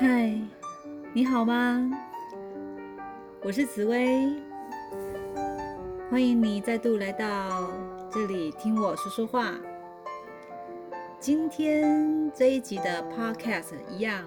[0.00, 0.32] 嗨，
[1.12, 1.90] 你好吗？
[3.42, 4.32] 我是紫薇，
[6.08, 7.68] 欢迎你再度来到
[8.08, 9.56] 这里听我说说话。
[11.18, 14.24] 今天这一集的 Podcast 一样，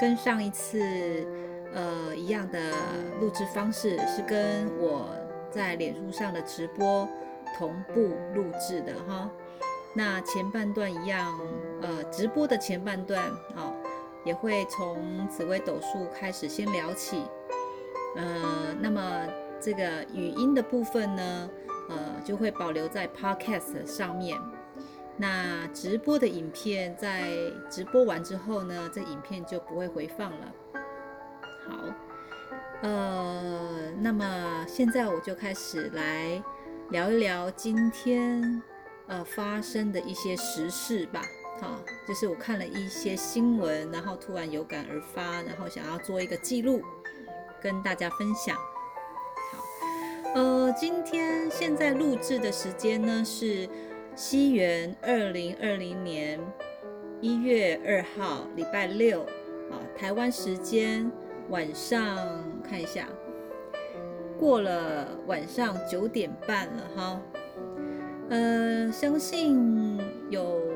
[0.00, 1.26] 跟上一次
[1.74, 2.60] 呃一样的
[3.20, 5.08] 录制方式，是跟我
[5.50, 7.08] 在脸书上的直播
[7.58, 9.28] 同步录制的哈。
[9.92, 11.36] 那前半段一样，
[11.82, 13.20] 呃，直播的前半段
[13.56, 13.74] 啊。
[14.28, 17.22] 也会从紫微斗数开始先聊起，
[18.14, 19.26] 呃，那么
[19.58, 21.50] 这个语音的部分呢，
[21.88, 24.38] 呃，就会保留在 Podcast 上面。
[25.16, 27.26] 那直播的影片在
[27.70, 30.52] 直播完之后呢，这影片就不会回放了。
[31.66, 31.74] 好，
[32.82, 36.42] 呃，那么现在我就开始来
[36.90, 38.62] 聊一聊今天
[39.06, 41.22] 呃发生的一些时事吧。
[41.60, 46.80] 好，就是我看了一些新闻，然后突然有感而发，然后想要做一个记录，
[47.60, 48.56] 跟大家分享。
[48.56, 53.68] 好，呃，今天现在录制的时间呢是
[54.14, 56.38] 西元二零二零年
[57.20, 61.10] 一月二号，礼拜六，啊，台湾时间
[61.48, 62.16] 晚上
[62.62, 63.08] 看一下，
[64.38, 67.20] 过了晚上九点半了哈，
[68.30, 69.98] 呃，相信
[70.30, 70.67] 有。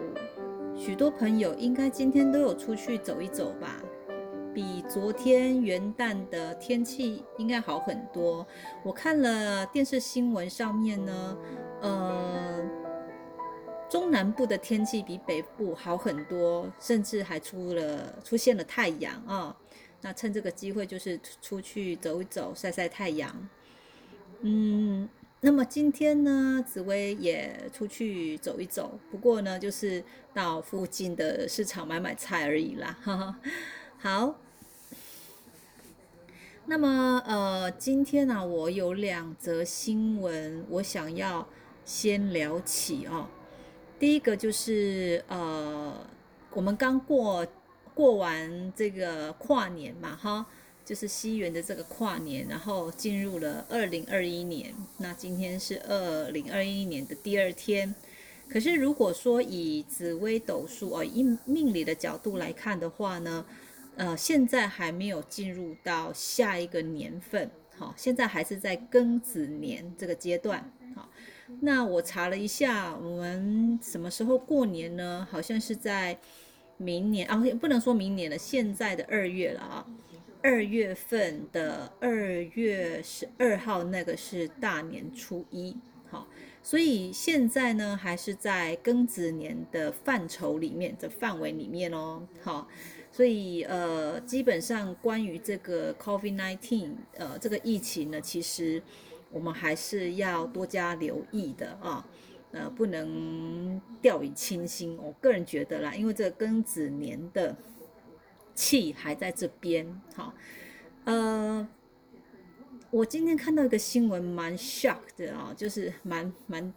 [0.84, 3.80] 许多朋友应该今天都有出去走一走吧，
[4.52, 8.44] 比昨天元旦的天气应该好很多。
[8.82, 11.38] 我看了电视新闻上面呢，
[11.82, 12.68] 呃，
[13.88, 19.56] 中南部的天气比北部好很多，甚至还出了出现了太阳啊。
[20.00, 23.48] 那趁这个机会就是出去走一走，晒晒太阳，
[24.40, 25.08] 嗯。
[25.44, 32.96] 那么今天呢，紫薇也出去走一走，不过呢，就是到附近的市场买买菜而已啦。
[33.98, 34.38] 好，
[36.66, 41.48] 那么呃，今天呢，我有两则新闻，我想要
[41.84, 43.26] 先聊起哦。
[43.98, 46.06] 第一个就是呃，
[46.52, 47.44] 我们刚过
[47.94, 50.46] 过完这个跨年嘛，哈。
[50.84, 54.74] 就是西元的这个跨年，然后进入了二零二一年。
[54.98, 57.94] 那今天是二零二一年的第二天。
[58.48, 63.46] 可是如果说以紫微斗数哦，以命理的角度来看的话呢，
[63.96, 70.70] 呃，现在还没有进入到下一个年份，好，现在还是在庚子年这个阶段。
[70.94, 71.08] 好，
[71.60, 75.26] 那我查了一下，我们什么时候过年呢？
[75.30, 76.18] 好像是在
[76.76, 79.86] 明年啊，不能说明年了，现在的二月了啊。
[80.42, 82.10] 二月份的二
[82.54, 85.76] 月十二号，那个是大年初一，
[86.10, 86.26] 好，
[86.64, 92.66] 所以现在呢还是在庚子年的范畴里面的范围里面哦，好，
[93.12, 98.82] 所以呃，基本上关于这个 COVID-19 呃这个疫情呢，其实
[99.30, 102.04] 我们还是要多加留意的啊，
[102.50, 104.98] 呃，不能掉以轻心。
[105.00, 107.56] 我个人觉得啦，因为这个庚子年的。
[108.54, 110.34] 气还在这边，好，
[111.04, 111.66] 呃，
[112.90, 116.72] 我今天看到一个新闻，蛮 shock 的啊，就是蛮蛮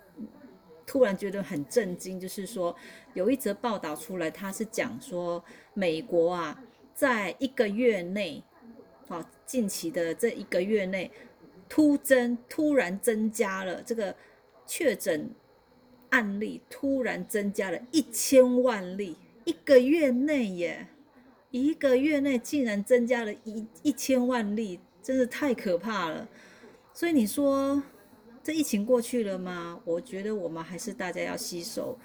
[0.85, 2.75] 突然觉得很震惊，就是说
[3.13, 5.43] 有一则报道出来，他是讲说
[5.73, 6.63] 美国啊，
[6.93, 8.43] 在一个月内，
[9.07, 11.11] 好，近期的这一个月内
[11.67, 14.15] 突增，突然增加了这个
[14.65, 15.29] 确诊
[16.09, 20.87] 案例，突然增加了一千万例，一个月内耶。
[21.63, 26.27] 一个月内竟然增加了一一千万例，真是太可怕了。
[26.93, 27.81] 所以你说
[28.43, 29.79] 这疫情过去了吗？
[29.85, 31.97] 我觉得我们还是大家要洗手，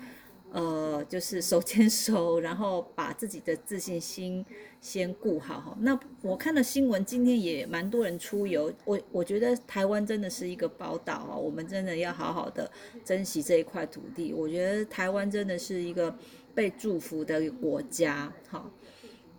[0.52, 4.46] 呃，就是手牵手，然后把自己的自信心
[4.80, 5.76] 先顾好哈。
[5.80, 8.72] 那我看了新闻，今天也蛮多人出游。
[8.84, 12.70] 我我觉得台湾真的是一个宝岛啊，我们真的要好好的
[13.04, 14.32] 珍惜这一块土地。
[14.32, 16.16] 我觉得台湾真的是一个
[16.54, 18.70] 被祝福的国家，好。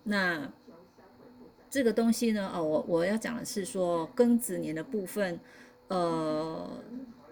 [0.03, 0.51] 那
[1.69, 2.51] 这个东西呢？
[2.53, 5.39] 哦，我我要讲的是说庚子年的部分，
[5.87, 6.69] 呃，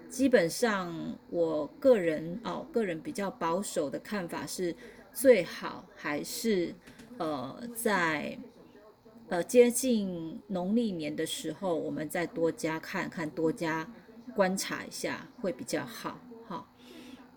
[0.10, 4.76] 基本上我个人哦，个人比较保守的看法是，
[5.12, 6.74] 最好还是
[7.18, 8.38] 呃在
[9.28, 13.90] 呃接近农历年的时候，我们再多加看看，多加
[14.36, 16.18] 观察一下会比较好。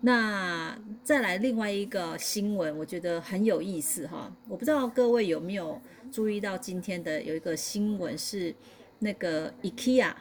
[0.05, 4.29] 那再来另外一个新闻，我觉得很有意思哈。
[4.49, 8.53] 我不知道各位有没有注意到今天的有一个新闻是
[8.99, 10.13] 那个 IKEA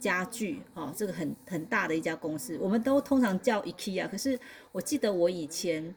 [0.00, 4.08] 家具哦，这个很很大的一家公司，我们都通常叫 IKEA。
[4.08, 4.36] 可是
[4.72, 5.94] 我记得我以前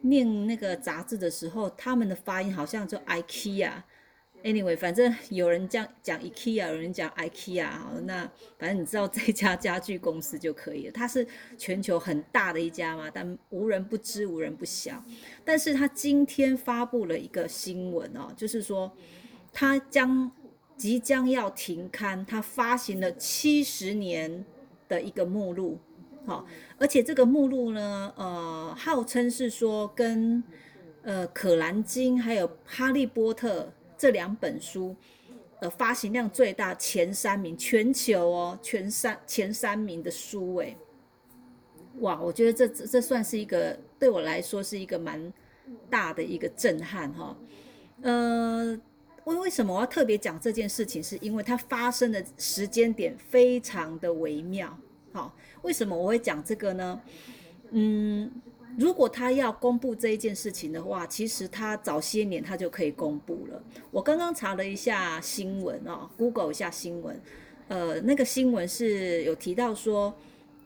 [0.00, 3.72] 念那个杂志的时候，他们的发音好像就 IKEA。
[4.42, 7.68] Anyway，反正有人讲讲 IKEA，有人讲 IKEA，
[8.04, 8.26] 那
[8.58, 10.92] 反正你知道这家家具公司就可以了。
[10.92, 11.26] 它是
[11.58, 15.02] 全球很大的一家嘛，但无人不知，无人不晓。
[15.44, 18.90] 但是他今天发布了一个新闻哦，就是说
[19.52, 20.32] 他将
[20.74, 24.46] 即将要停刊，他发行了七十年
[24.88, 25.78] 的一个目录，
[26.24, 26.46] 好，
[26.78, 30.42] 而且这个目录呢，呃，号称是说跟
[31.02, 33.64] 呃《可兰经》还有《哈利波特》。
[34.00, 34.96] 这两本书，
[35.60, 40.74] 呃，发行量最大前三名，全球哦，全三前三名的书，诶，
[41.98, 45.30] 哇，我觉得这这算是一个对我来说是一个蛮
[45.90, 47.36] 大的一个震撼哈。
[48.00, 48.80] 呃，
[49.24, 51.02] 为为什么我要特别讲这件事情？
[51.02, 54.74] 是因为它发生的时间点非常的微妙。
[55.12, 56.98] 好，为什么我会讲这个呢？
[57.72, 58.32] 嗯。
[58.78, 63.62] 如果他要公布这一件事情的话，其实他早些年他就可以公布了。
[63.90, 67.20] 我刚刚查了一下新闻哦，Google 一下新闻，
[67.68, 70.14] 呃，那个新闻是有提到说，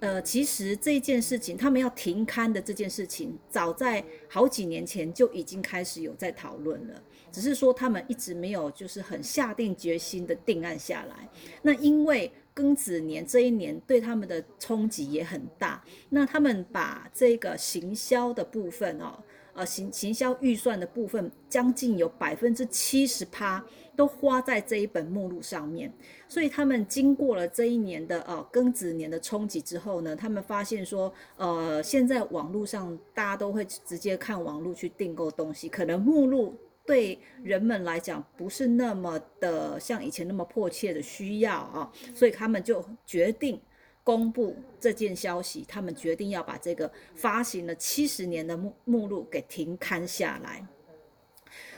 [0.00, 7.02] 呃，其实这件事情他们要停刊的这件事情，早在好几年前就已经开始有在讨论了，
[7.32, 11.28] 只是说他们一直没有就是很下定决心的定案下来。
[11.62, 19.18] 那因为庚子年这一年对他们的冲击也很大，那他们把这个行销的部分哦，
[19.54, 23.64] 呃行行销预算的部分，将近有百分之七十趴
[23.96, 25.92] 都花在这一本目录上面，
[26.28, 36.54] 所以他们经过了这一年的呃庚子年的冲击之后呢，他们发现说，呃现在网络上大家都会直接看网络去订购东西，可能目录。
[36.86, 43.58] 对人们来讲，不是那么的像以前那么迫切的需要啊，所以他们就决定
[44.02, 45.64] 公布这件消息。
[45.66, 50.66] 他们决定要把这个发行了七十年的目目录给停刊下来。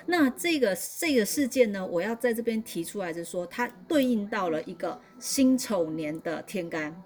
[0.06, 7.02] 那这个这个事件呢，我要在这边提出来，就是说它对应到了一个辛丑年的天干。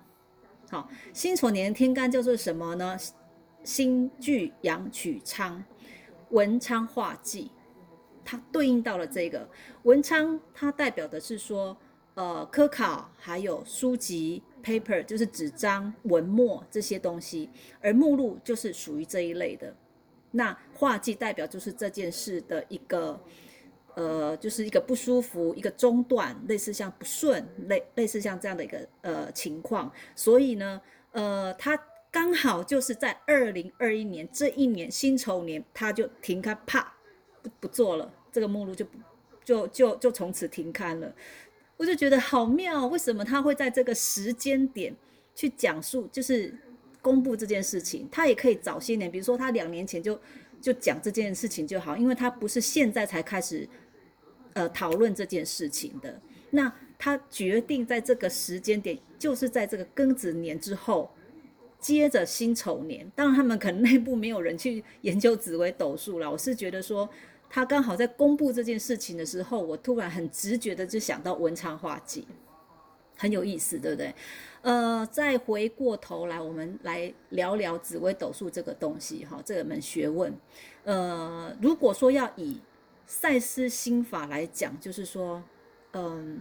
[0.71, 2.97] 好，辛丑年的天干叫做什么呢？
[3.63, 5.63] 辛具阳曲昌，
[6.31, 7.51] 文昌化忌。
[8.25, 9.49] 它对应到了这个
[9.83, 11.77] 文昌，它代表的是说，
[12.15, 17.49] 呃，科考还有书籍 paper，就是纸张、文墨这些东西，
[17.81, 19.75] 而目录就是属于这一类的。
[20.33, 23.21] 那画技代表就是这件事的一个，
[23.95, 29.91] 呃，就是一个不舒服、一个中断，类似像不顺，类类似像这样的一个呃情况。
[30.15, 30.81] 所以呢，
[31.13, 31.77] 呃，它
[32.13, 36.93] 刚好就是在二零二一年这一年辛丑年，它就停开，啪，
[37.43, 38.13] 不不做了。
[38.33, 38.87] 这个目录就
[39.45, 41.13] 就就就从此停刊了，
[41.77, 44.95] 我就觉得好妙，为什么他会在这个时间点
[45.35, 46.55] 去讲述，就是
[47.03, 48.07] 公布这件事情？
[48.09, 50.17] 他也可以早些年，比如说他两年前就
[50.61, 53.69] 就讲这件事情就好，因为他不是现在才开始
[54.53, 56.21] 呃讨论这件事情的。
[56.51, 61.11] 那他决定在这个时间点，就是在这个庚子年之后，
[61.81, 63.11] 接着辛丑年。
[63.17, 66.31] 当然，他们可能内部没有人去研究紫微斗数了。
[66.31, 67.11] 我是觉得说。
[67.53, 72.25] 他刚好在公布这件事情的时候，我突然很直觉的就想到文昌画技，
[73.17, 74.15] 很有意思，对不对？
[74.63, 80.33] 呃，再回过头来，我们来聊聊紫微斗数这个东西，哈，这门学问。
[80.85, 82.61] 呃，如果说要以
[83.05, 85.43] 赛斯心法来讲，就是说，
[85.93, 86.41] 嗯，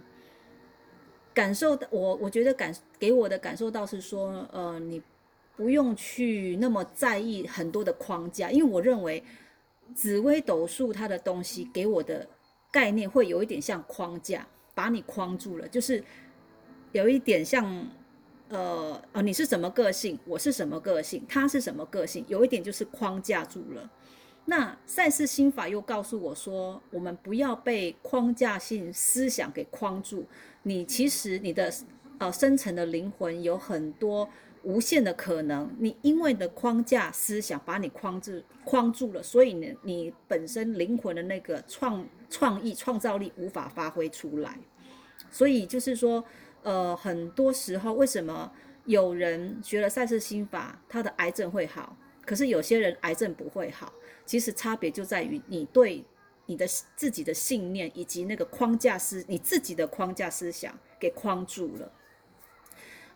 [1.34, 5.02] 感受到我，我觉得感给我的感受到是说，呃，你
[5.56, 9.24] 不用去那么在意很多的框架，因为我认为。
[9.94, 12.26] 紫微斗数它的东西给我的
[12.70, 16.02] 概念会有一点像框架，把你框住了，就是
[16.92, 17.86] 有一点像，
[18.48, 23.90] 呃，哦，你是什么个性，我是什么个性，他是什么个性，有一点就是框架住了。
[24.46, 30.24] 那赛事心法又告诉我说，我们不要被框架性思想给框住，
[30.62, 31.72] 你其实你的
[32.18, 34.28] 呃深层的灵魂有很多。
[34.62, 44.58] 无限的可能，你因为的框架思想把你框住框住了，所以呢，你本身灵魂的那个创创意创造力无法发挥出来。
[45.30, 46.22] 所以就是说，
[46.62, 48.50] 呃，很多时候为什么
[48.84, 53.92] 有人学了赛事心法，他的癌症会好，可是有些人癌症不会好？
[54.26, 56.04] 其实差别就在于你对
[56.46, 61.92] 你的自己的信念以及那个框架思你自己的框架思想给框住了。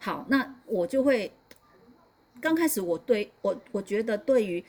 [0.04, 1.32] 好，那我就会
[2.38, 4.62] 刚开始，我对我我觉得对于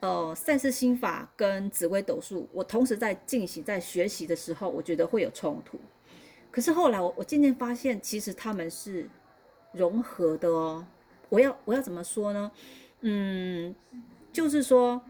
[0.00, 5.78] 呃赛事心法跟紫微斗数，我同时在进行在学习的时候，我觉得会有冲突。
[6.50, 9.08] 可是后来我我渐渐发现，其实他们是
[9.70, 10.84] 融合的哦。
[11.28, 12.50] 我要我要怎么说呢？
[13.02, 13.72] 嗯，
[14.32, 15.00] 就是说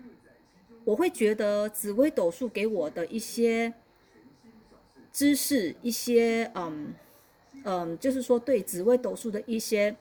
[0.84, 3.72] 我会觉得紫微斗数给我的一些
[5.10, 6.92] 知识，一些嗯
[7.68, 9.94] 嗯，就是说对紫微斗数的一些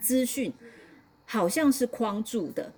[0.00, 0.50] 资讯，
[1.26, 2.72] 好像是框住的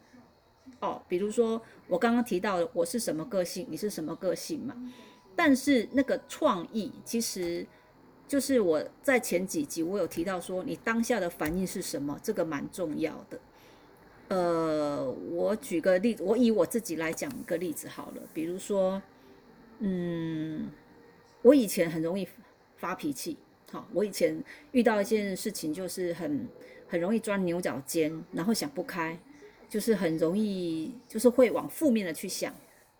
[0.80, 1.00] 哦。
[1.08, 4.75] 比如说我刚刚提到的我是什么个性，你是什么个性嘛？
[5.37, 7.64] 但是那个创意，其实
[8.26, 13.40] 就是我在前几集我有提到说，你当下的反应是什么，这个蛮重要的。
[14.28, 18.22] 呃，我举个例子，我以我自己来讲一个例子好了。
[18.34, 19.00] 比如说，
[19.78, 20.68] 嗯，
[21.42, 22.26] 我以前很容易
[22.76, 23.38] 发脾气，
[23.73, 24.38] 好，我以前
[24.73, 26.47] 遇到一件事情就是很
[26.87, 29.19] 很容易钻牛角尖，然后想不开，
[29.67, 32.55] 就是很容易就是会往负面的去想，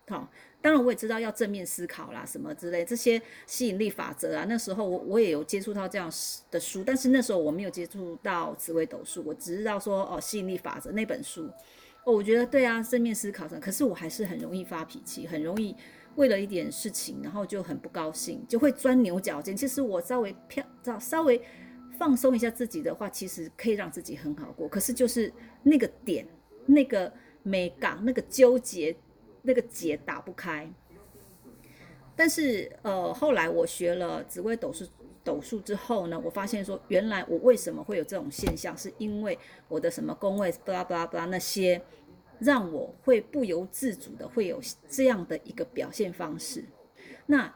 [0.07, 0.27] 好。
[0.63, 4.45] 当然，我也知道要正面思考啦，什么之类这些吸引力法则啊。
[4.47, 6.09] 那时候我我也有接触到这样
[6.49, 11.49] 的书，但是那时候我没有接触到紫微斗数，我只知道说哦，吸引力法则那本书。
[12.05, 15.75] 哦，我觉得对啊，正面思考可是我还是很容易发脾气，很容易
[16.15, 19.55] 为了一点事情，然后就很不高兴，就会钻牛角尖。
[19.55, 20.63] 其实我稍微飘，
[20.99, 21.41] 稍微
[21.97, 24.67] 放松一下自己的话，其实可以让自己很好过。
[24.67, 25.31] 可是就是
[25.63, 26.27] 那个点，
[26.65, 27.11] 那个
[27.43, 28.95] 美感，那个纠结。
[29.45, 30.71] 那个结打不开，
[32.15, 34.85] 但是呃，后来我学了紫微斗数
[35.21, 41.81] 斗数之后呢，我发现说，原来我为什么会有这种现象，是因为我的什么宫位巴拉巴拉巴拉那些，
[42.39, 44.59] 让我会不由自主的会有
[44.89, 46.65] 这样的一个表现方式，
[47.25, 47.53] 那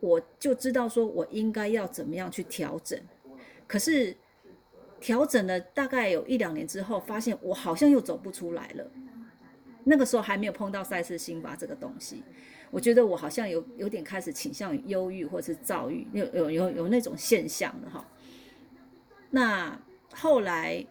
[0.00, 2.98] 我就知道说我应该要怎么样去调整，
[3.66, 4.16] 可是
[5.00, 8.90] 调整了大概有一两年之后，发现我好像又走不出来了。
[9.84, 12.22] 那个时候还没有碰到赛事心法这个东西，
[12.70, 18.08] 我觉得我好像有有点开始倾向于忧郁或者是躁郁，有有有有那种现象了哈。
[19.30, 19.80] 那
[20.14, 20.86] 后来，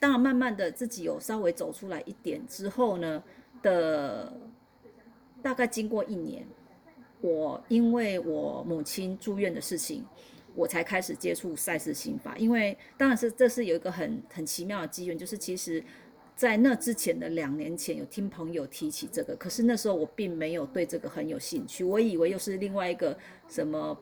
[0.00, 3.22] 当然慢慢的自己有稍微走出来一点之后呢
[3.62, 4.32] 的，
[5.42, 6.44] 大概经过一年，
[7.20, 10.04] 我因为我母亲住院的事情，
[10.56, 12.36] 我才开始接触赛事心法。
[12.36, 15.84] 因为当然是这是有一个很很奇妙的机缘，就是其实。
[16.36, 21.84] 在那之前的两年前，有听朋友提起这个，可是那时候我并没有对这个很有兴趣。
[21.84, 23.14] 我以为又是另外一个
[23.46, 23.94] 什么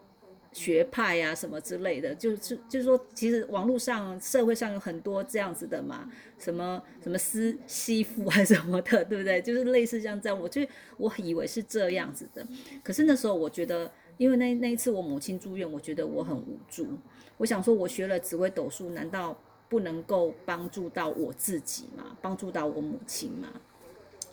[0.59, 9.41] 学派呀，什么之类的，就是就是说，其实网络上、社会上有很多这样子的嘛，什么什么私媳妇还是什么的，对不对？
[9.41, 10.61] 就是类似像这样，我就
[10.97, 12.45] 我以为是这样子的。
[12.83, 16.87] 可是那时候我觉得，因为那那一次我母亲住院，我觉得我很无助。
[17.37, 19.39] 我想说，我学了紫微斗数，难道？
[19.71, 22.17] 不能够帮助到我自己吗？
[22.23, 23.49] 帮助到我母亲吗？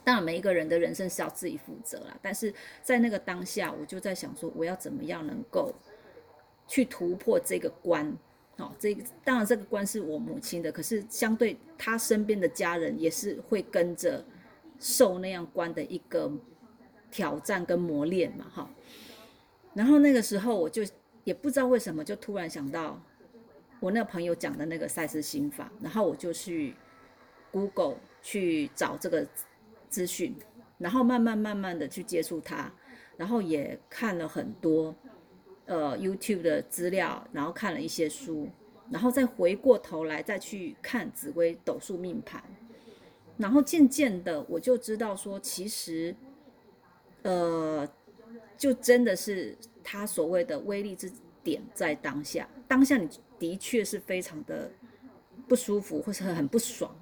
[0.02, 2.18] 当然，每一个人的人生是要自己负责啦。
[2.22, 5.74] 但是在那个当下，我就在想说，我要怎么样能够
[6.68, 8.18] 去突破这个关？
[8.58, 14.24] 好，这个当然这个关是我母亲的，可是相对她身边的家人也是会跟着
[14.80, 16.32] 受那样关的一个
[17.12, 18.46] 挑战跟磨练嘛。
[18.54, 18.70] 哈，
[19.74, 20.84] 然后那个时候我就
[21.24, 23.02] 也不知道为什么，就突然想到。
[23.82, 26.74] 我那朋友讲的那个赛斯心法，然后我就去
[27.52, 29.28] Google 去找这个
[29.90, 30.34] 资讯，
[30.80, 32.72] 然后慢慢慢慢的去接触它，
[33.18, 34.96] 然后也看了很多
[35.66, 38.50] 呃 YouTube 的资料，然后看了一些书，
[38.92, 42.44] 然后再回过头来再去看紫微斗数命盘，
[43.38, 46.16] 然后渐渐的我就知道说，其实
[47.24, 47.88] 呃，
[48.58, 51.12] 就真的是他所谓的威力之
[51.44, 53.10] 点在当下，当下你。
[53.38, 54.72] 的确是非常的
[55.46, 56.96] 不舒服，或是很不爽。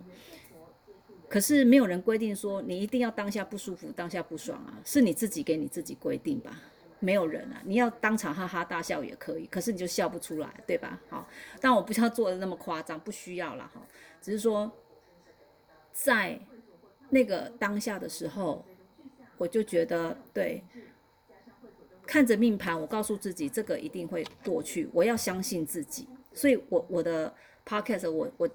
[1.29, 6.59] 可是没有人规定说你一定要当下不舒服、当下不爽啊，是你自己给你自己规定吧？
[7.03, 10.99] 没有人啊，你要当场哈哈大笑也可以，可是你就笑不出来，对吧？
[11.09, 11.27] 好，
[11.59, 13.81] 但我不要做的那么夸张，不需要了哈。
[14.21, 14.71] 只是说，
[15.91, 16.39] 在
[17.09, 18.65] 那个当下的时候，
[19.37, 20.63] 我就觉得对。
[22.05, 26.05] 看着命盘，我告诉自己这个一定会过去，我要相信自己。
[26.33, 27.33] 所以，我我的
[27.65, 28.49] podcast，我我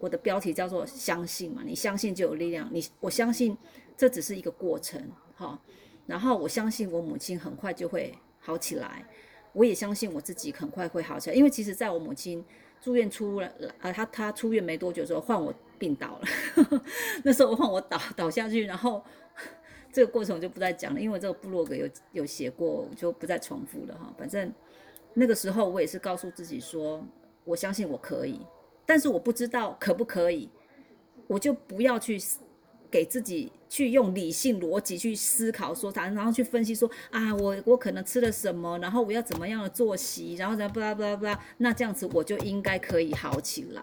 [0.00, 2.66] 我的标题叫做“相信”嘛，你相信就有力量。
[2.72, 3.56] 你我相信
[3.94, 5.60] 这只是一个过程，哈。
[6.06, 9.04] 然后我相信我母亲很快就会好起来，
[9.52, 11.36] 我也相信我自己很快会好起来。
[11.36, 12.44] 因为其实在我母亲
[12.80, 16.26] 住院出了，呃，她她出院没多久之后，换我病倒了。
[17.24, 19.02] 那时候换我倒倒下去，然后
[19.92, 24.12] 这个过程就不再讲了，因为这个部落格有有写过，就不再重复了哈。
[24.18, 24.52] 反正
[25.14, 27.04] 那个时候我也是告诉自己说。
[27.46, 28.40] 我相信我可以，
[28.86, 30.48] 但是我不知道可不可以，
[31.26, 32.18] 我就不要去
[32.94, 43.82] 给自己去用理性逻辑去思考说它，然后去分析说啊，我我可能吃了什么，然后我要怎么样的作息，然后再不啦不啦不啦，那这样子我就应该可以好起来。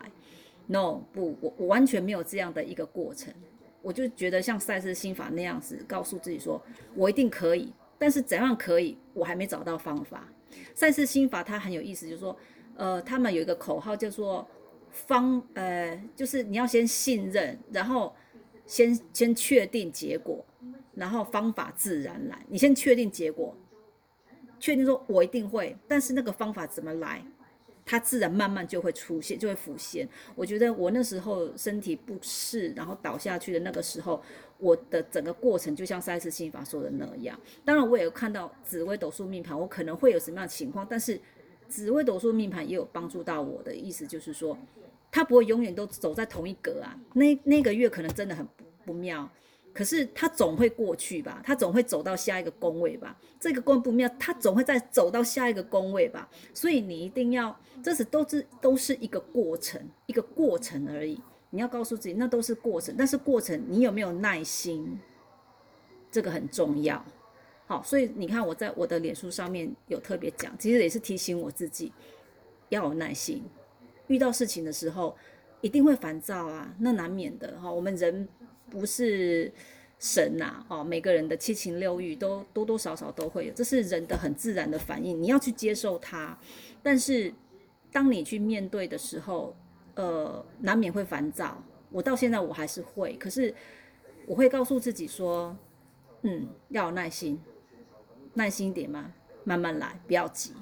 [0.67, 3.33] No，不，我我完全没有这样的一个过程。
[3.81, 6.63] 我就觉得像赛斯心法那样子，告诉自己说，
[6.95, 7.73] 我一定可以。
[7.99, 10.25] 但是怎样可以，我还没找到方法。
[10.73, 12.37] 赛斯心法它很有意思，就是说，
[12.77, 14.47] 呃，他们有一个口号叫做
[14.89, 18.15] 方，呃，就是你要先信任，然后
[18.71, 20.45] 先先确定结果，
[20.95, 22.45] 然后方法自然来。
[22.47, 23.53] 你先确定结果，
[24.61, 27.21] 确定说我一定会，但是那个方法怎么来？
[27.85, 30.07] 它自然慢慢就会出现，就会浮现。
[30.35, 34.23] 我觉得我那时候身体不适，然后倒下去的那个时候，
[34.57, 37.37] 我的整个过程就像赛斯心法说的那样。
[37.65, 41.19] 当然，我也有看到紫微斗数命盘，我可能会有什么样的情况，但是
[41.67, 44.57] 紫微斗数命盘也有帮助到我的意思，就是说，
[45.11, 46.97] 他不会永远都走在同一格啊。
[47.13, 49.29] 那那个月可能真的很不不妙。
[49.73, 53.17] 可是他总会过去吧，他总会走到下一个宫位吧。
[53.39, 56.29] 这个宫不妙，他总会再走到下一个宫位吧。
[56.53, 61.17] 所以你一定要，这是都是都是一个过程，一个过程而已。
[61.51, 62.93] 你要告诉自己，那都是过程。
[62.97, 64.99] 但是过程你有没有耐心，
[66.11, 67.01] 这个很重要。
[67.65, 71.93] 好，所以你看我在我的脸书上面有特别讲，其实也是提醒我自己
[72.67, 73.41] 要有耐心。
[74.11, 75.15] 遇到事情的时候
[75.61, 77.71] 一定会烦躁啊，那难免的哈。
[77.71, 78.27] 我们人。
[78.71, 79.51] 不是
[79.99, 86.37] 神呐，哦，每个人的七情六欲都多多少少都会有，这是人的很自然的反应，你要去接受它。
[86.81, 87.33] 但是
[87.91, 89.53] 当你去面对的时候，
[89.95, 91.61] 呃，难免会烦躁。
[91.89, 93.53] 我到现在我还是会，可是
[94.25, 95.53] 我会告诉自己说，
[96.21, 97.37] 嗯，要有耐心，
[98.35, 99.11] 耐心点嘛，
[99.43, 100.53] 慢慢来，不要急。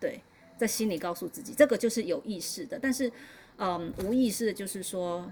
[0.00, 0.22] 对，
[0.58, 2.78] 在心里告诉自己，这个就是有意识的。
[2.78, 3.10] 但是，
[3.56, 5.30] 嗯，无意识的就是说。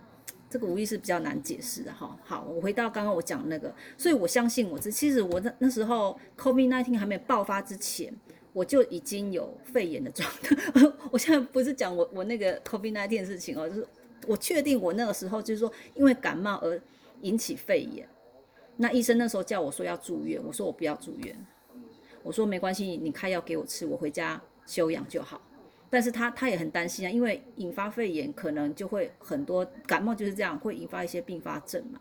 [0.49, 2.17] 这个无意识比较难解释的哈。
[2.25, 8.15] 好，我回到刚刚我讲那个，所以我相信我这其实我那那时候 COVID nineteen 还没有爆发之前，
[8.53, 10.57] 我就已经有肺炎的状态。
[11.11, 13.87] 我现在不是讲我我那个 COVID-19 的事情哦，就是
[14.29, 16.81] 我确定我那个时候就是说因为感冒而
[17.23, 18.09] 引起肺炎。
[18.77, 21.37] 那医生那时候叫我说要住院，我说我不要住院，
[22.23, 25.41] 我说没关系，你开药给我吃，我回家休养就好。
[25.89, 32.01] 但是他他也很担心啊，因为引发肺炎可能就会很多感冒就是这样，会引发一些并发症嘛。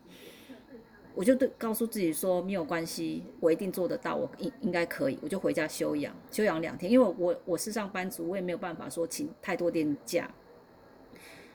[1.14, 10.30] 我就对告诉自己说没有关系，我一定做得到，我应应该可以，我就回家休养休养两天，因为我我是上班族，我也没有办法说请太多天假。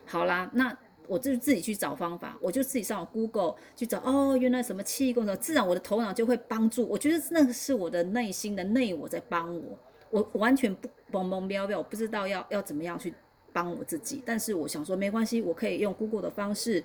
[0.07, 0.75] 好啦，那
[1.07, 9.79] 我就自己去找方法，我就自己上 Google 去找哦，原来什么气功的，自然我的头脑就会帮助，我觉得那个是我的内心的内我在帮我。
[10.11, 13.15] 我完全不懵懵标标，我不知道要要怎么样去
[13.53, 14.23] 帮我自己。
[14.27, 16.83] 但是我想说，没关系，我可以用 Google 的方式，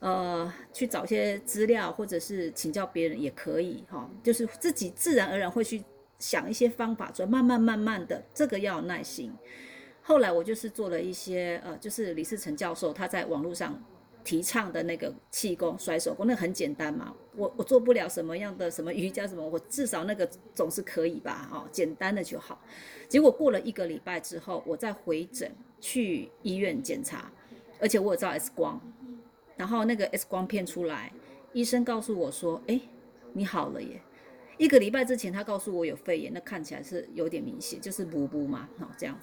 [0.00, 4.08] 呃，去找些资料，或者是请教别人也可以哈。
[4.22, 5.82] 就是自己自然而然会去
[6.18, 9.32] 想一些方法，所以慢慢慢慢的，这个要有耐心。
[10.02, 13.82] 后来我就是做了一些，呃，就是李世成教授他在网络上。
[14.28, 17.14] 提倡的那个气功、甩手功，那很简单嘛。
[17.34, 21.48] 我我做不了什么样的什么瑜伽什么，我至少那个总是可以吧？
[21.50, 22.60] 哦，简单的就好。
[23.08, 27.32] 结果过了一个礼拜之后，我再回诊去医院检查，
[27.80, 28.78] 而且我有照 X 光，
[29.56, 31.10] 然后那个 X 光片出来，
[31.54, 32.78] 医生告诉我说：“哎，
[33.32, 34.02] 你好了耶！”
[34.58, 39.18] 一个礼拜之前他告诉我有肺炎，那看起来是有点明显，就是补补嘛，哦这样。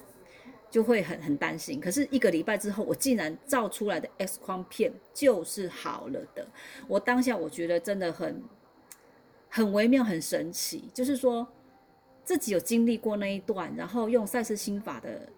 [0.75, 6.45] 就会很很担心，可是一个礼拜之后，我竟然照出来的 X 光片就是好了的。
[6.85, 8.43] 我当下我觉得真的很
[9.47, 10.89] 很微妙，很神奇。
[10.93, 11.47] 就是说
[12.25, 15.29] 自己有经历过那一段，然后用赛斯心法的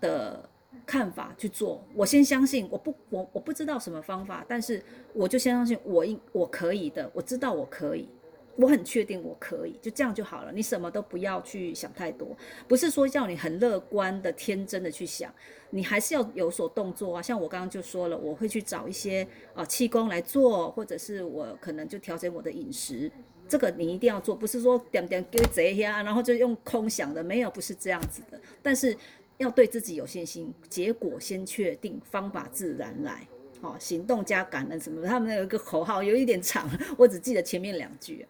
[0.00, 0.48] 的
[0.86, 1.84] 看法去做。
[1.94, 8.08] 我先相信，我不我我不知道什么方法，但是我就先相信我应我可以的，我知道我可以。
[8.56, 10.52] 我很确定我可以，就这样就好了。
[10.52, 12.36] 你什么都不要去想太多，
[12.68, 15.32] 不是说叫你很乐观的、天真的去想，
[15.70, 17.20] 你还是要有所动作啊。
[17.20, 23.10] 像我刚刚就说了，我会去找一些啊气功来做，或者是我可能就调整我的饮食，
[23.48, 28.40] 这个你一定要做，不是说点点给贼呀，然后就用空想的，没有，不是这样子的。
[28.62, 28.96] 但是
[29.38, 33.26] 要对自己有信心，结果先确定，方法自然来。
[33.60, 35.04] 好，行动加感恩什么？
[35.06, 38.24] 他们有一个口号，有一点长，我只记得前面两句。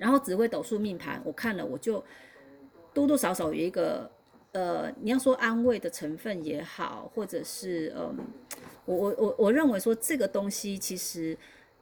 [0.00, 2.02] 然后紫微斗数命盘，我看了，我就
[2.94, 4.10] 多多少少有一个，
[4.52, 8.16] 呃，你要说安慰的成分也好，或者是，嗯，
[8.86, 11.36] 我我我我认为说这个东西其实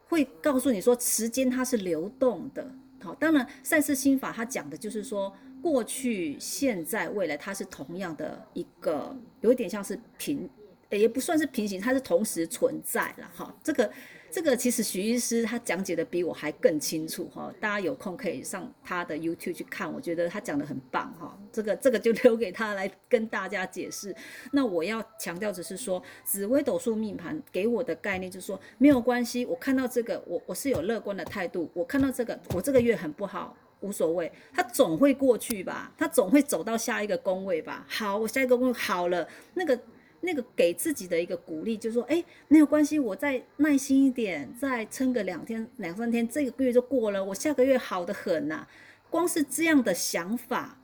[0.09, 2.69] 会告诉你说，时间它是流动的，
[3.01, 10.51] 好，当然赛事心法它讲的就是说，过去、现在、未来它是同样的一个，有一点像是平，
[10.91, 13.89] 也不算是平行，它是同时存在了，哈，这个
[14.31, 21.39] 这个其实徐医师他讲解的比我还更清楚哈，大家有空可以上他的 YouTube 去看，我觉得他讲的很棒哈。
[21.51, 24.15] 这个这个就留给他来跟大家解释。
[24.53, 31.71] 那我要强调只是说，紫微斗数命盘给我的概念就是说，没有关系，我看到这个，我我是有乐观的态度。
[31.73, 37.87] 我看到这个，我这个月很不好，无所谓，他总会过去吧，他总会走到下一个宫位吧。
[37.89, 39.79] 好，我下一个宫位好了，那个。
[40.21, 48.67] 那个给自己的一个鼓励，就是说，哎，没有关系，我再耐心一点，再撑个两天、两三天，这个月就过了，我下个月好的很呐。
[49.11, 50.77] 光是这样的想法，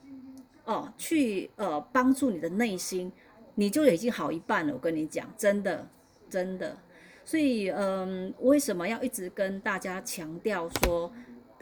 [0.64, 3.10] 哦，去呃帮助你的内心，
[3.56, 4.72] 你就已经好一半了。
[4.72, 5.88] 我跟你讲，真的，
[6.30, 6.76] 真的。
[7.24, 11.12] 所以，嗯，为什么要一直跟大家强调说，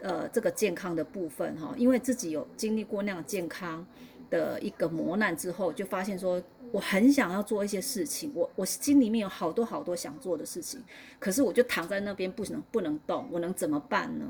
[0.01, 1.73] 呃，这个健康的部分哈？
[1.77, 3.85] 因为自己有经历过那样健康
[4.29, 6.39] 的一个磨难之后，就发现说。
[6.73, 10.83] 我很想要做一些事情，我我心里面有好多好多想做的事情，
[11.19, 14.25] 可是我就躺在那边不能不能动，我能怎么办呢？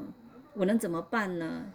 [0.54, 1.72] 我能怎么办呢？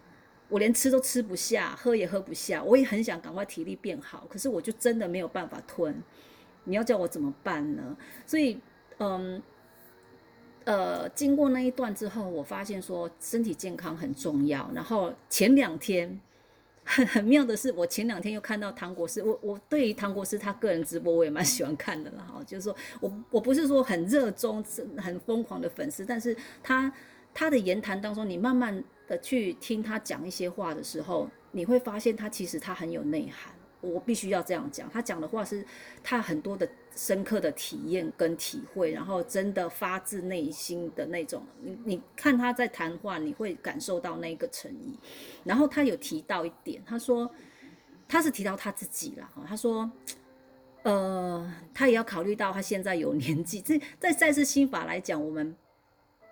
[0.51, 6.03] 我连吃都吃不下，喝也喝不下，我也很想赶快体力变好，可是我就真的没有办法吞。
[6.65, 7.97] 你要叫我怎么办呢？
[8.27, 8.61] 所以，
[8.99, 9.43] 嗯，
[10.65, 14.71] 呃，经过那一段之后，我发现说身体健康很重要。
[14.75, 16.21] 然后前两天。
[16.91, 24.65] 很 很妙的是，我前两天又看到唐国师，我我对于唐国师他个人直播我也蛮喜欢看的啦，哈，就是说我我不是说很热衷、
[24.97, 26.91] 很疯狂的粉丝，但是他
[27.35, 33.53] 他的言谈当中，你慢慢的去听他讲一些话的时候，你会发现他其实他很有内涵。
[33.81, 35.65] 我必须要这样讲，他讲的话是
[36.03, 41.43] 他很多的深刻的体验跟体会，然后真的发自内心的那种。
[41.63, 44.99] 你你看他在谈话，你会感受到那个诚意。
[45.45, 47.31] 然后他有提到一点，他说
[48.09, 49.89] 他是提到他自己了哈，他说
[50.83, 53.61] 呃，他也要考虑到他现在有年纪。
[53.61, 55.55] 这在赛事心法来讲，我们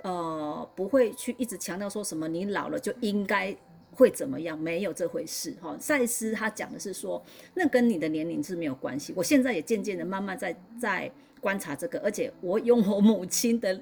[0.02, 3.56] 呃不会去一直强调说什么你老了就应该。
[3.96, 4.58] 会怎么样？
[4.58, 5.74] 没有这回事哈。
[5.80, 7.20] 赛斯他讲的是说，
[7.54, 9.14] 那跟你的年龄是没有关系。
[9.16, 13.80] 我现在也渐渐的慢慢在在观察这个，而且我用我母亲的，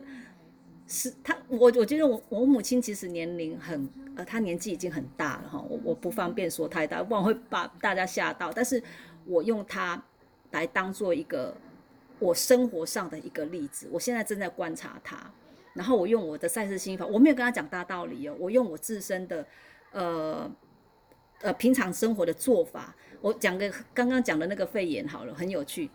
[0.87, 5.65] 是他我我觉得我我母亲其实年龄很呃，她年纪已经很大了哈。
[5.69, 8.53] 我我不方便说太大，不然会把大家吓到。
[8.53, 8.81] 但是
[9.27, 10.01] 我用她
[10.53, 11.53] 来当做一个
[12.21, 13.89] 我生活上的一个例子。
[13.91, 15.29] 我现在正在观察她，
[15.73, 19.45] 然后我用我的赛事心法，我没有跟她讲大道理哦，我用我自身的。
[19.95, 20.51] 呃
[21.41, 25.89] 呃，平常生活的做法，我讲个刚刚讲的那个肺炎好了，很有趣。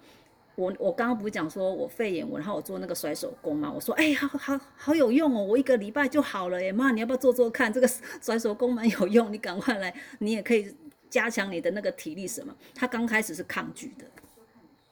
[0.55, 6.71] 我我刚刚不是讲说我肺炎，我然后我做那个甩手工嘛，我说哎，好好好有用哦，我一个礼拜就好了耶。
[6.71, 7.71] 妈，你要不要做做看？
[7.71, 7.88] 这个
[8.21, 10.75] 甩手工蛮有用，你赶快来，你也可以
[11.09, 12.55] 加强你的那个体力什么。
[12.75, 14.05] 他刚开始是抗拒的。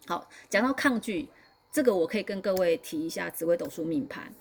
[0.08, 1.28] 好，讲到抗拒，
[1.72, 4.34] 这个我可以跟各位提一下紫微斗数命盘，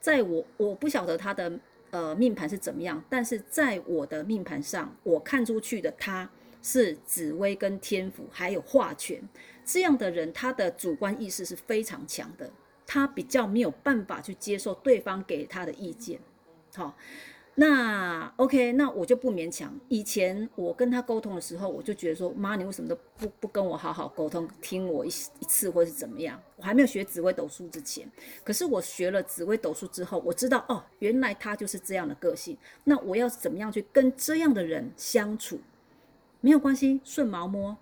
[0.00, 1.52] 在我我不晓得他的。
[1.90, 3.02] 呃，命盘是怎么样？
[3.08, 6.30] 但是在我的命盘上，我看出去的他
[6.62, 9.20] 是紫薇跟天府，还有化权
[9.64, 12.50] 这样的人，他的主观意识是非常强的，
[12.86, 16.18] 他比较没有办法去接受对方给他的意见，
[16.74, 16.96] 好。
[17.60, 19.78] 那 OK，那我就不勉强。
[19.88, 26.40] 以前我跟他沟通的时候，我就觉得说，妈，你为什么都不不跟我好好沟通，听我一一次或是怎么样？
[26.56, 28.10] 我还没有学紫微斗数之前，
[28.42, 32.56] 可是我学了紫微斗数之后，我知道哦，原来他就是这样的个性。
[32.84, 35.60] 那我要怎么样去跟这样的人相处？
[36.40, 37.76] 没有关系，顺毛摸。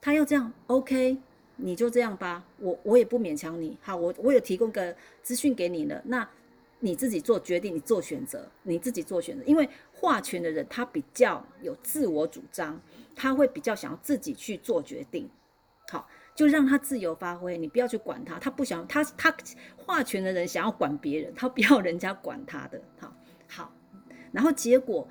[0.00, 1.18] 他要这样，OK，
[1.56, 2.44] 你就这样吧。
[2.60, 3.76] 我我也不勉强你。
[3.82, 4.94] 好，我我有提供个
[5.24, 6.00] 资讯给你了。
[6.04, 6.28] 那。
[6.84, 9.42] 你自己做决定，你做选择，你自己做选择。
[9.44, 12.78] 因为画权的人他比较有自我主张，
[13.16, 15.26] 他会比较想要自己去做决定。
[15.90, 18.38] 好，就让他自由发挥，你不要去管他。
[18.38, 19.34] 他不想他他
[19.78, 22.78] 画权的人想要管别人，他不要人家管他的。
[23.00, 23.16] 好，
[23.48, 23.72] 好，
[24.30, 25.08] 然后结果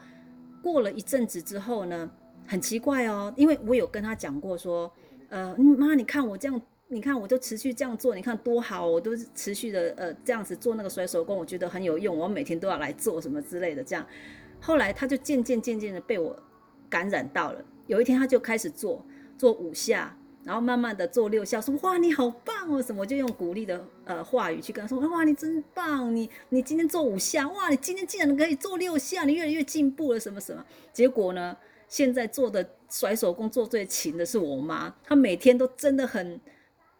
[0.61, 2.07] 过了一阵子之后呢，
[2.45, 4.93] 很奇怪哦，因为我有跟他讲过说，
[5.29, 6.61] 呃，妈，你看我这样。
[6.93, 13.83] 你看，我就持续这样做，你看多好，我都持续的呃这样子做那个甩手工，我觉得很有用，我每天都要来做什么之类的。
[13.83, 14.07] 这样，
[14.61, 16.37] 后来他就渐渐渐渐的被我
[16.89, 17.65] 感染到了。
[17.87, 19.05] 有一天他就开始做
[19.37, 30.65] 做五下，然后慢慢的做六下，说哇你好棒哦什么，我就用鼓励的呃话语去跟他说哇你真棒，你你今天做五下，哇你今天竟然可以做六下，你越来越进步了什么什么。
[30.93, 36.39] 结果呢，现在做的甩手工做最勤的是我妈，她每天都真的很。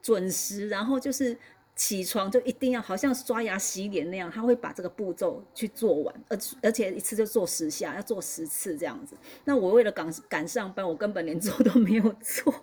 [0.03, 1.35] 准时，然后就是
[1.75, 9.15] 起床就一定要好像刷牙洗脸那样，他会把这个步骤去做完，而而且一次就做十下，要做十次这样子。
[9.45, 12.53] 那我为了赶赶上班，我根本连 做都没有做，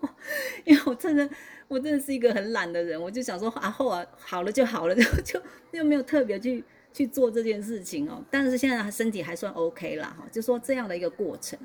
[0.65, 1.29] 因为我真的
[1.67, 8.23] 我真的是一个很懒的人，我就想说啊后啊好了就好了， 就就又没有特别去去做这件事情哦。
[8.31, 11.59] 但是现在身体还算 OK 啦，哈，就说这样的一个过程。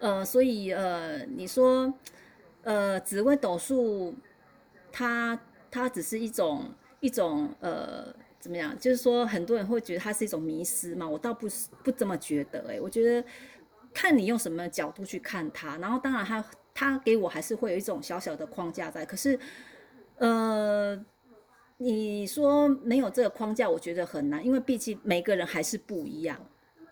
[0.00, 1.92] 呃，所以呃，你说
[2.62, 4.14] 呃，紫微斗数，
[4.92, 8.76] 它它只是一种一种呃，怎么样？
[8.78, 13.26] 就是说很多人会觉得它是一种迷失嘛，我倒不是不这么觉得，诶，我觉得
[13.94, 19.38] 看你用什么角度去看它，然后当然它它给我还是会有一种小小的框架在，可是
[20.18, 21.04] 呃。
[21.82, 26.38] 你说没有这个框架，我觉得很难，因为毕竟每个人还是不一样。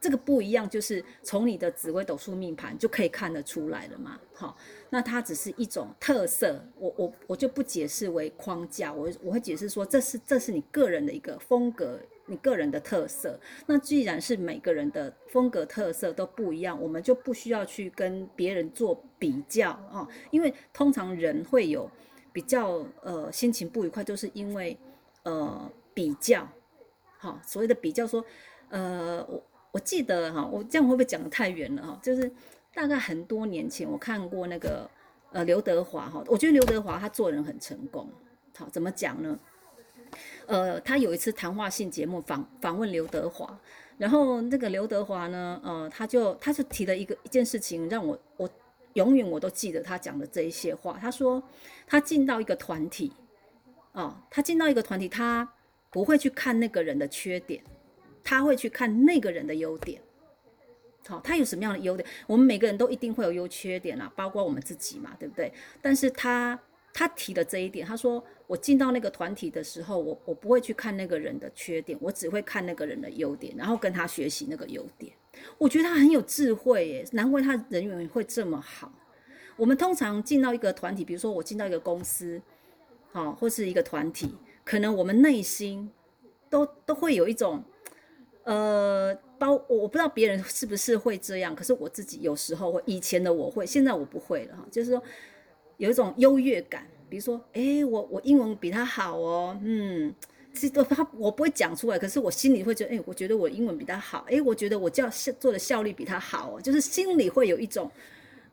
[0.01, 4.19] 这个不一样，就是从你的紫微斗数命盘就可以看得出来了嘛。
[4.35, 4.57] 好，
[4.91, 13.39] 那它只是一种特色，我我我就不解释为框架，我我会解释说这是这是你个人的一个风格，你个人的特色。
[13.67, 21.91] 那既然是每个人的风格特色都不一样，我们就不需要去跟别人做比较啊，因为通常人会有。
[22.31, 24.79] 比较呃心情不愉快，就是因为
[25.25, 26.47] 呃比较，
[27.17, 28.25] 好所谓的比较说，
[28.69, 31.99] 呃我我记得哈，我这样会不会讲的太远了哈？
[32.03, 32.31] 就是
[32.75, 34.89] 大概很多年前我看过那个
[35.33, 38.09] 呃刘德华哈，我觉得刘德华他做人很成功，
[38.57, 39.39] 好怎么讲呢？
[40.47, 43.59] 呃他有一次谈话性节目访访问刘德华，
[43.97, 48.49] 然后那个刘德华呢，呃他就他就提了一个一件事情让我我。
[48.95, 50.99] 永远我都记得他讲的这一些话。
[51.01, 51.41] 他说，
[51.87, 53.13] 他进到一个团体，
[53.93, 55.49] 哦，他进到一个团体，他
[55.91, 57.63] 不会去看那个人的缺点，
[58.29, 59.99] 他会去看那个人的优点。
[61.07, 62.07] 好，他有什么样的优点？
[62.27, 65.51] 我们每个人都一定会有优缺点啊，包括我们自己嘛，对不对？
[65.81, 66.61] 但是他
[66.93, 75.11] 他提的这一点，他说，我进到那个团体的时候，我我不会去看那个人的缺点，我只会看那个人的优点，然后跟他学习那个优点。
[75.57, 78.93] 我觉得他很有智慧耶，难怪他人缘会这么好。
[79.57, 82.39] 我们通常进到一个团体，比如说我进到一个公司，
[83.11, 85.91] 好，或是一个团体，可能我们内心
[86.51, 87.65] 都都会有一种，
[88.49, 95.03] 呃，包我不知道别人是不是会这样，可是我自己有时候会，以前的我会，现在我不会了哈，就是说
[95.77, 100.15] 有一种优越感，比如说，哎，我我英文比他好哦，嗯。
[100.55, 105.09] 是都他我不会讲出来，可是我心里会觉得，哎，我觉得我英文比他好，哎，我觉得我教
[105.39, 107.89] 做的效率比他好哦，就是心里会有一种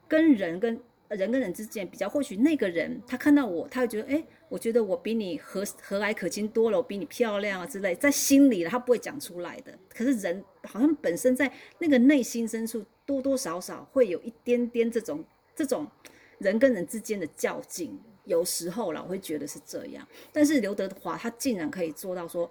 [0.08, 15.24] 跟人跟人跟人之间比较，或许那个人他看到我，他会觉得，哎，我觉得我比你和和蔼可亲多了，我比你漂亮啊之类，在心里他不会讲出来的，可是人好像本身在那个内心深处多多少少会有一点点这种
[15.56, 15.88] 这种
[16.38, 18.00] 人跟人之间的较劲。
[18.26, 22.50] 有时候啦，我会觉得是这样，但是刘德华他竟然可以做到说，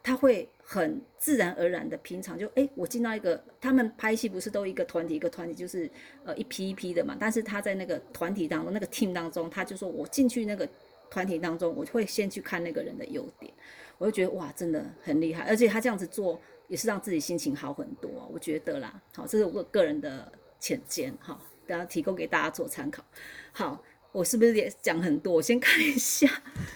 [0.00, 5.90] 他会很自然而然的平常就哎，我进到一个他们拍戏不是都一个团体一个团体就是
[6.22, 10.68] 呃一批一批的嘛，但是他在那个团体当中那个 team 当中，他就说我进去那个
[11.10, 13.52] 团体当中，我会先去看那个人的优点，
[13.98, 23.04] 我就觉得哇，真的很厉害，而且他这样子做也是让自己心情好很多，我觉得啦，好，这是我个人的浅见哈，大家提供给大家做参考，
[23.52, 23.82] 好。
[24.12, 25.34] 我是不是也讲很多？
[25.34, 26.26] 我先看一下，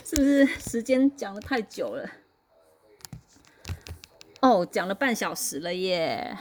[0.05, 2.11] 是不是时间讲的太久了？
[4.43, 6.37] 哦，讲了半小时了耶！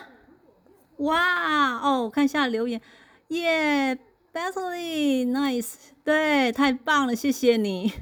[0.98, 2.82] 哇哦，我看一下留言，
[3.30, 3.98] 耶
[4.34, 5.76] ，Battley，nice，
[6.10, 7.94] 对，太棒了，谢谢你。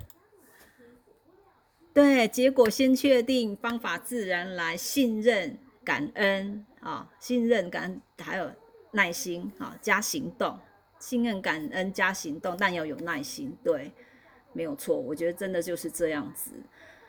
[1.93, 8.49] 对，结果先确定，方法自然来，信任、感恩啊，信任感还有
[8.91, 10.57] 耐心啊，加行动。
[10.99, 13.53] 信任、感恩加行动，但要有耐心。
[13.61, 13.91] 对，
[14.53, 14.95] 没有错。
[14.97, 16.51] 我觉得真的就是这样子。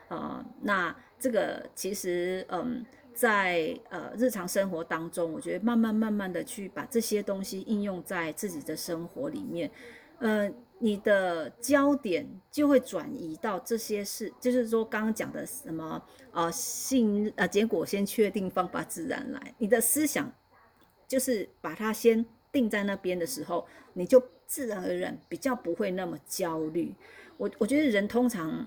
[0.09, 2.85] 呃，那这个其实，嗯，
[3.15, 9.71] 在呃日常生活当中，我觉得慢慢慢慢的去把这些东西应用在自己的生活里面，
[10.19, 19.55] 呃，你的焦点就会转移到这些事，就是说刚刚讲的什么，呃，信呃结果先确定，方法自然来。
[19.59, 20.33] 你的思想
[21.07, 22.25] 就是把它先。
[22.51, 26.95] 定在那边的时候，你就自然而然比较不会那么焦虑。
[27.37, 28.67] 我我觉得人通常，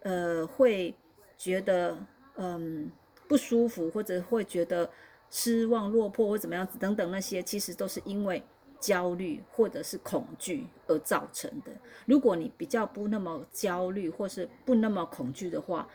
[0.00, 0.94] 呃，会
[1.36, 1.98] 觉得
[2.36, 2.90] 嗯
[3.28, 4.90] 不舒服，或者会觉得
[5.28, 8.42] 失望、落魄或怎么样子等等那些，其实都是因为
[8.82, 11.70] 焦虑或者是恐惧而造成的。
[12.04, 15.88] 如果你比较不那么焦虑，或是不那么恐惧的话，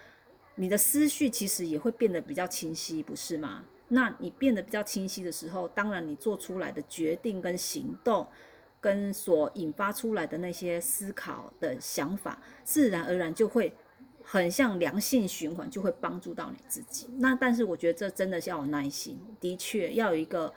[0.55, 3.65] 你的思绪其实也会变得比较清晰，不是吗？
[3.89, 8.25] 那你变得比较清晰的时候，当然你做出来的决定跟行动，
[8.79, 13.73] 跟所引发出来的那些思考的想法，自然而然就会
[14.23, 17.07] 很像良性循环，就会帮助到你自己。
[17.17, 20.53] 那但是我觉得这真的是要有耐心，的确要有一个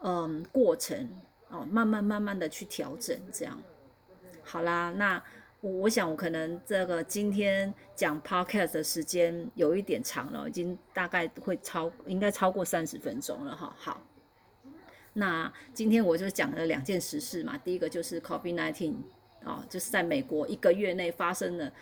[0.00, 1.08] 嗯过程
[1.52, 3.56] 哦，慢慢慢慢的去调整这样。
[4.42, 5.22] 好啦，那
[5.60, 13.72] 我我想我可能这个今天讲 podcast 的时间有一点长了，已经大概会超应该超过三十分钟了哈。
[13.78, 14.02] 好，
[15.12, 18.94] 那今天我就讲了两件实事嘛，第一个就是 COVID nineteen
[19.44, 21.72] 啊，就是在美国一个月内发生了。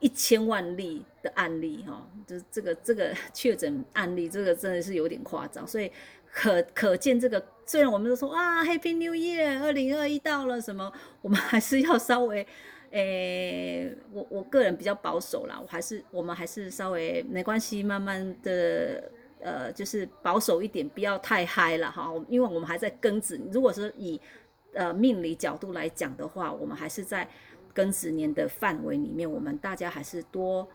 [0.00, 5.90] 一千万例的案例，哈，就是这个这个 确诊案例，这个真的是有点夸张，所以
[6.32, 12.46] 可可见这个，虽然我们都说啊，Happy New Year，二零二一到了，什么，我们还是要稍微，
[12.90, 19.10] 诶，我我个人比较保守啦，我还是我们还是稍微没关系，慢慢的，
[19.40, 24.20] 呃，就是保守一点，不要太嗨了哈，因为我们还在庚子，如果说以
[24.74, 27.28] 呃命理角度来讲的话，我们还是在。
[27.74, 30.68] 庚子年的范围里面，我们大家还是多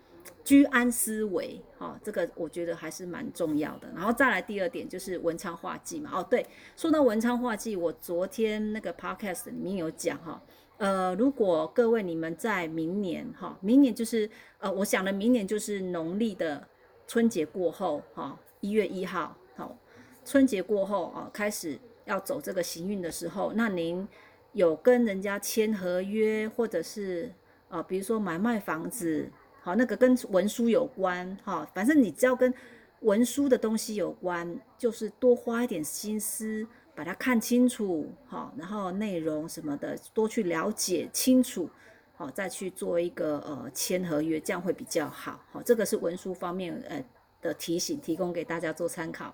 [0.44, 3.88] 居安思危，哈，这个我觉得还是蛮重要的。
[3.96, 10.42] 然后再来第二点就是文昌化忌嘛，哦，对，说到文昌化忌，我昨天那个 podcast 里面有讲哈，
[10.78, 16.68] 呃，如果各位你们在明年哈，明年就是呃，我想的明年就是农历的
[17.08, 19.78] 春节过后哈，一月一号，好，
[20.26, 24.08] 春节过后啊，开始要走这个行运的时候，那您。
[24.54, 27.34] 有跟人家签合约，或者是
[27.70, 29.28] 啊，比如说买卖房子，
[29.66, 32.54] 好，那个跟文书有关，哈，反正你只要跟
[33.00, 41.70] 文书的东西有关，就是多花一点心思把它看清楚，哈，然后内容什么的多去了解清楚，
[42.14, 47.02] 好，再去做一个呃签合约，这样会比较好，好，这个是文书方面呃
[47.42, 49.34] 的提醒，提供给大家做参考。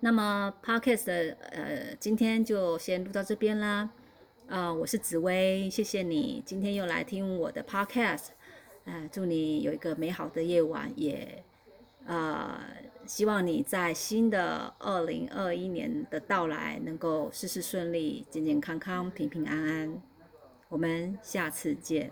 [0.00, 3.88] 那么 podcast 的呃今天就先录到这边啦。
[4.48, 8.26] 啊，我是紫薇，谢谢你今天又来听我的 podcast，
[8.86, 11.44] 呃，祝你有一个美好的夜晚，也
[12.06, 12.58] 呃，
[13.04, 20.02] 希望你在新的二零二一年的到来能够事事顺利，健健康康，平平安安，
[20.68, 22.10] 我们下次见。